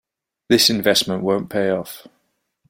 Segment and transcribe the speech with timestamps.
[0.49, 2.07] This investment won't pay off.